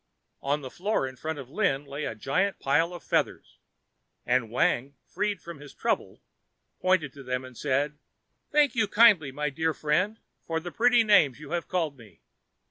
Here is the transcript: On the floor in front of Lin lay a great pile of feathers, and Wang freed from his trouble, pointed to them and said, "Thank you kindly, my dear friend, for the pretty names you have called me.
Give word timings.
On 0.41 0.61
the 0.61 0.71
floor 0.71 1.07
in 1.07 1.15
front 1.15 1.37
of 1.37 1.51
Lin 1.51 1.85
lay 1.85 2.05
a 2.05 2.15
great 2.15 2.57
pile 2.57 2.91
of 2.91 3.03
feathers, 3.03 3.59
and 4.25 4.49
Wang 4.49 4.95
freed 5.05 5.43
from 5.43 5.59
his 5.59 5.75
trouble, 5.75 6.23
pointed 6.79 7.13
to 7.13 7.21
them 7.21 7.45
and 7.45 7.55
said, 7.55 7.99
"Thank 8.51 8.73
you 8.73 8.87
kindly, 8.87 9.31
my 9.31 9.51
dear 9.51 9.75
friend, 9.75 10.19
for 10.43 10.59
the 10.59 10.71
pretty 10.71 11.03
names 11.03 11.39
you 11.39 11.51
have 11.51 11.67
called 11.67 11.99
me. 11.99 12.23